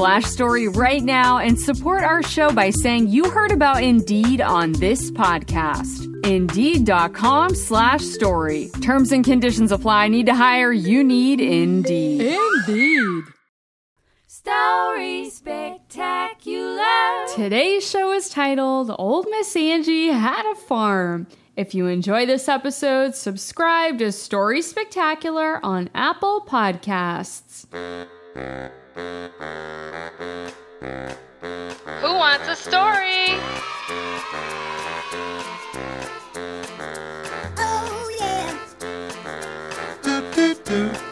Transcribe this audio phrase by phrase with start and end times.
[0.00, 5.10] story right now and support our show by saying you heard about Indeed on this
[5.10, 6.06] podcast.
[6.24, 8.70] Indeed.com slash story.
[8.80, 10.08] Terms and conditions apply.
[10.08, 10.72] Need to hire?
[10.72, 12.38] You need Indeed.
[12.66, 13.24] Indeed.
[14.26, 16.82] Story Spectacular.
[17.36, 21.26] Today's show is titled Old Miss Angie Had a Farm.
[21.56, 27.66] If you enjoy this episode, subscribe to Story Spectacular on Apple Podcasts.
[32.00, 33.38] Who wants a story?
[37.58, 38.58] Oh yeah.
[40.04, 41.09] Let's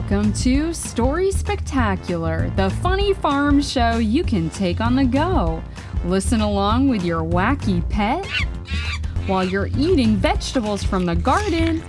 [0.00, 5.62] Welcome to Story Spectacular, the funny farm show you can take on the go.
[6.06, 8.24] Listen along with your wacky pet
[9.26, 11.84] while you're eating vegetables from the garden,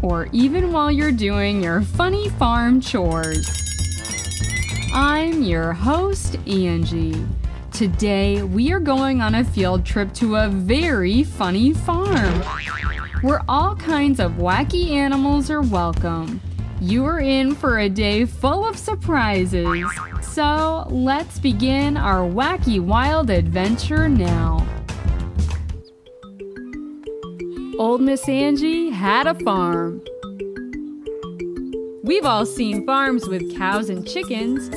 [0.00, 3.46] or even while you're doing your funny farm chores.
[4.94, 7.26] I'm your host, Angie.
[7.72, 12.40] Today, we are going on a field trip to a very funny farm
[13.20, 16.40] where all kinds of wacky animals are welcome.
[16.80, 19.84] You are in for a day full of surprises.
[20.22, 24.64] So let's begin our wacky wild adventure now.
[27.80, 30.02] Old Miss Angie had a farm.
[32.04, 34.68] We've all seen farms with cows and chickens.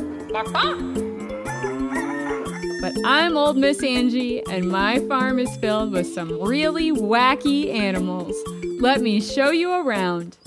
[2.82, 8.36] But I'm Old Miss Angie, and my farm is filled with some really wacky animals.
[8.80, 10.38] Let me show you around.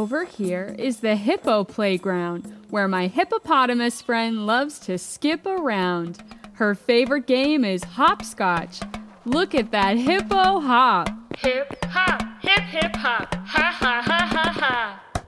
[0.00, 6.24] Over here is the hippo playground, where my hippopotamus friend loves to skip around.
[6.54, 8.80] Her favorite game is hopscotch.
[9.26, 11.10] Look at that hippo hop.
[11.36, 15.26] Hip hop, hip hip hop, ha ha ha ha ha.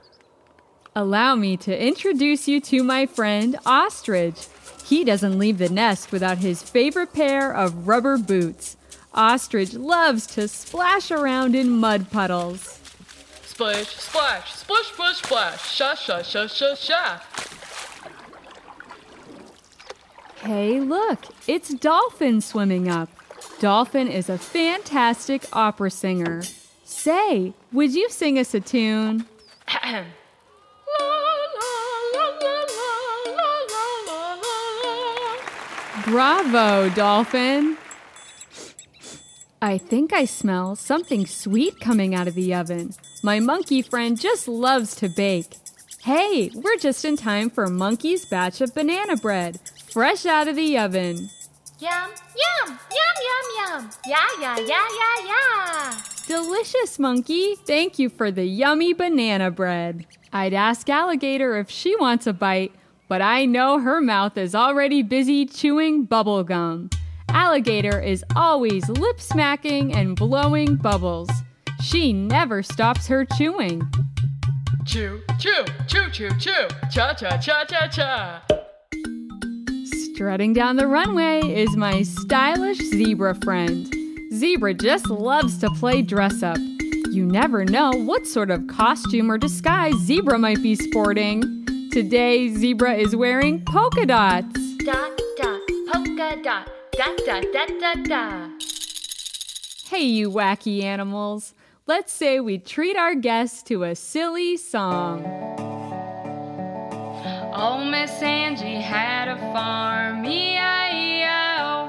[0.96, 4.48] Allow me to introduce you to my friend Ostrich.
[4.86, 8.78] He doesn't leave the nest without his favorite pair of rubber boots.
[9.12, 12.81] Ostrich loves to splash around in mud puddles.
[13.52, 15.16] Splish, splash, splish, Splash!
[15.18, 17.18] splash, sha, sha, sha, sha, sha.
[20.36, 23.10] Hey, look, it's Dolphin swimming up.
[23.60, 26.40] Dolphin is a fantastic opera singer.
[26.82, 29.26] Say, would you sing us a tune?
[36.06, 37.76] Bravo, Dolphin!
[39.62, 42.94] I think I smell something sweet coming out of the oven.
[43.22, 45.54] My monkey friend just loves to bake.
[46.00, 49.60] Hey, we're just in time for Monkey's batch of banana bread,
[49.92, 51.30] fresh out of the oven.
[51.78, 53.90] Yum, yum, yum, yum, yum.
[54.04, 56.00] Yeah, yeah, yeah, yeah, yeah.
[56.26, 57.54] Delicious, Monkey.
[57.54, 60.06] Thank you for the yummy banana bread.
[60.32, 62.72] I'd ask Alligator if she wants a bite,
[63.06, 66.90] but I know her mouth is already busy chewing bubble gum.
[67.32, 71.31] Alligator is always lip smacking and blowing bubbles.
[71.82, 73.82] She never stops her chewing.
[74.84, 78.43] Chew, chew, chew, chew, chew, cha cha cha cha cha.
[79.84, 83.93] Strutting down the runway is my stylish zebra friend.
[84.35, 86.58] Zebra just loves to play dress up.
[87.11, 91.43] You never know what sort of costume or disguise Zebra might be sporting.
[91.93, 94.76] Today, Zebra is wearing polka dots.
[94.78, 95.61] Dot, dot,
[95.93, 96.81] polka dot.
[96.94, 98.50] Dot, dot, dot, dot, dot.
[99.88, 101.54] Hey, you wacky animals.
[101.86, 105.24] let's say we treat our guests to a silly song.
[107.54, 111.88] Oh, Miss Angie had a farm, E-I-E-I-O.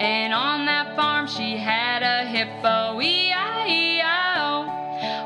[0.00, 4.66] And on that farm she had a hippo, E-I-E-I-O.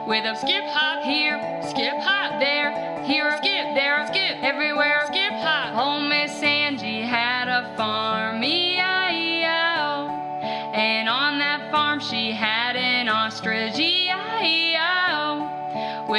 [0.07, 2.71] With a skip hop here, skip hop there,
[3.05, 3.50] here, skip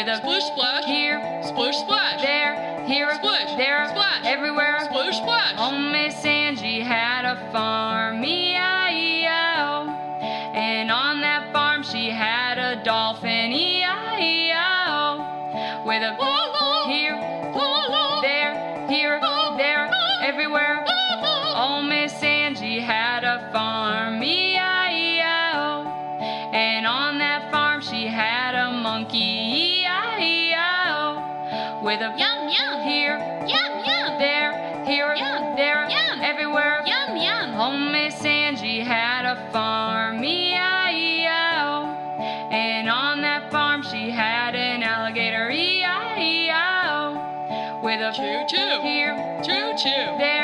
[0.01, 0.85] With a Splish splash.
[0.85, 2.23] here, Splish splash.
[2.23, 4.25] there, here, Splish, there, splash.
[4.25, 4.79] everywhere.
[4.85, 5.53] Splish splash.
[5.59, 9.89] Oh, Miss Angie had a farm, E-I-E-I-O.
[10.55, 15.17] And on that farm she had a dolphin, E-I-E-I-O.
[15.85, 16.15] With a
[16.87, 17.19] here,
[18.23, 19.19] there, here,
[19.57, 19.91] there,
[20.23, 20.83] everywhere.
[21.53, 24.50] Oh, Miss Angie had a farm, E-I-E-I-O.
[33.17, 34.19] Here, Yum, yum.
[34.19, 34.51] there,
[34.85, 36.21] here, Yum, there, yum.
[36.21, 36.81] everywhere.
[36.85, 37.55] Yum, yum.
[37.55, 41.85] Oh, Miss Angie had a farm, E-I-E-I-O.
[42.51, 47.17] And on that farm she had an alligator, E-I-E-I-O.
[47.83, 48.81] With a Choo choo.
[48.81, 50.17] here, Choo choo.
[50.17, 50.40] there,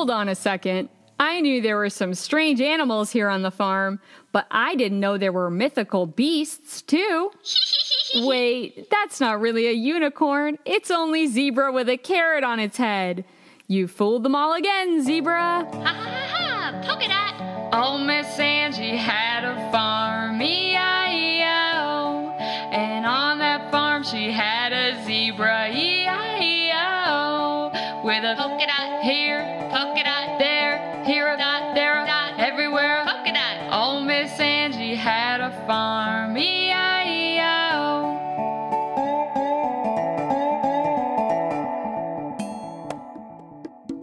[0.00, 0.88] Hold on a second.
[1.18, 4.00] I knew there were some strange animals here on the farm,
[4.32, 7.30] but I didn't know there were mythical beasts too.
[8.26, 10.56] Wait, that's not really a unicorn.
[10.64, 13.26] It's only zebra with a carrot on its head.
[13.66, 15.68] You fooled them all again, zebra.
[15.70, 16.80] Ha ha ha ha.
[16.82, 17.34] Polka dot.
[17.74, 22.30] Oh, Miss Angie had a farm, E-I-E-I-O.
[22.72, 26.62] And on that farm she had a zebra, E-I-E-I-O.
[28.02, 29.02] With a Polka dot.
[29.02, 29.59] here,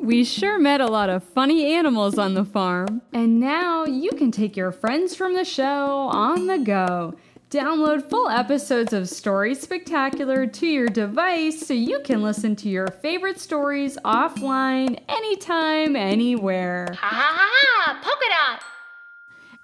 [0.07, 3.01] We sure met a lot of funny animals on the farm.
[3.11, 7.15] And now you can take your friends from the show on the go.
[7.49, 12.87] Download full episodes of Story Spectacular to your device so you can listen to your
[12.87, 16.87] favorite stories offline anytime, anywhere.
[16.97, 17.99] Ha ha ha ha.
[18.01, 18.63] Polka dot.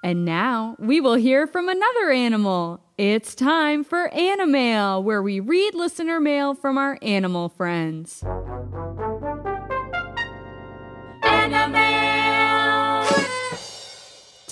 [0.03, 2.83] And now we will hear from another animal.
[2.97, 8.25] It's time for Animail, where we read listener mail from our animal friends.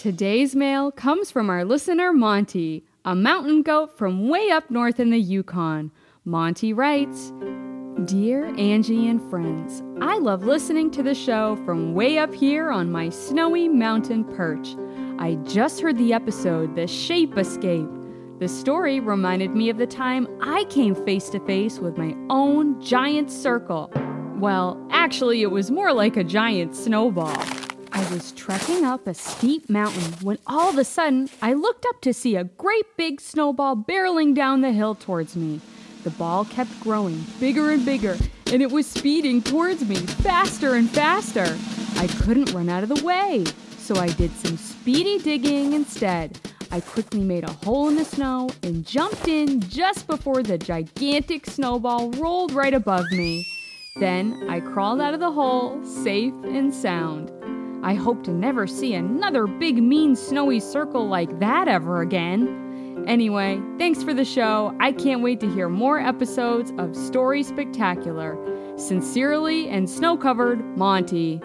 [0.01, 5.11] Today's mail comes from our listener Monty, a mountain goat from way up north in
[5.11, 5.91] the Yukon.
[6.25, 7.31] Monty writes,
[8.05, 12.91] Dear Angie and friends, I love listening to the show from way up here on
[12.91, 14.75] my snowy mountain perch.
[15.19, 17.87] I just heard the episode, The Shape Escape.
[18.39, 22.81] The story reminded me of the time I came face to face with my own
[22.81, 23.91] giant circle.
[24.39, 27.37] Well, actually, it was more like a giant snowball.
[28.01, 32.01] I was trekking up a steep mountain when all of a sudden I looked up
[32.01, 35.61] to see a great big snowball barreling down the hill towards me.
[36.03, 38.17] The ball kept growing bigger and bigger,
[38.51, 41.55] and it was speeding towards me faster and faster.
[41.97, 43.45] I couldn't run out of the way,
[43.77, 46.39] so I did some speedy digging instead.
[46.71, 51.45] I quickly made a hole in the snow and jumped in just before the gigantic
[51.45, 53.45] snowball rolled right above me.
[53.97, 57.31] Then I crawled out of the hole, safe and sound.
[57.83, 63.03] I hope to never see another big, mean, snowy circle like that ever again.
[63.07, 64.75] Anyway, thanks for the show.
[64.79, 68.37] I can't wait to hear more episodes of Story Spectacular.
[68.77, 71.39] Sincerely and snow covered, Monty.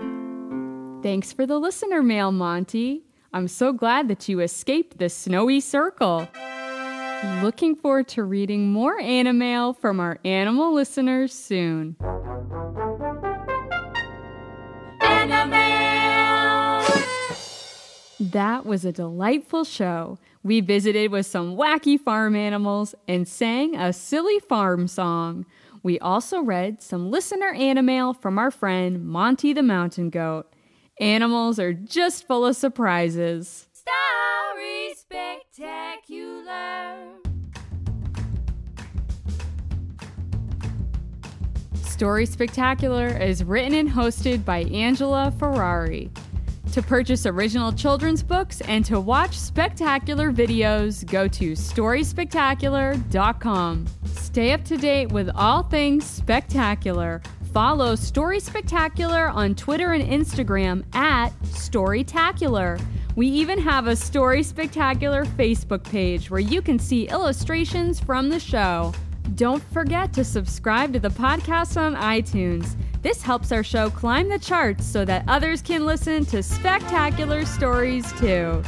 [1.03, 3.05] Thanks for the listener mail, Monty.
[3.33, 6.29] I'm so glad that you escaped the snowy circle.
[7.43, 11.97] Looking forward to reading more animail from our animal listeners soon.
[18.19, 20.19] That was a delightful show.
[20.43, 25.45] We visited with some wacky farm animals and sang a silly farm song.
[25.83, 30.51] We also read some listener animail from our friend Monty the Mountain Goat.
[30.99, 33.69] Animals are just full of surprises.
[33.75, 35.99] Story Spectacular.
[41.83, 46.11] Story Spectacular is written and hosted by Angela Ferrari.
[46.77, 53.87] To purchase original children's books and to watch spectacular videos, go to StorySpectacular.com.
[54.05, 57.23] Stay up to date with all things spectacular.
[57.55, 62.79] Follow Story Spectacular on Twitter and Instagram at Storytacular.
[63.15, 68.39] We even have a Story Spectacular Facebook page where you can see illustrations from the
[68.39, 68.93] show.
[69.35, 72.77] Don't forget to subscribe to the podcast on iTunes.
[73.03, 78.11] This helps our show climb the charts so that others can listen to spectacular stories
[78.15, 78.63] too.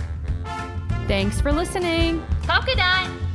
[1.06, 2.22] Thanks for listening.
[2.42, 3.27] Polka dot.